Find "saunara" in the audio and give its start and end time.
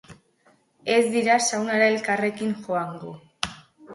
1.49-1.91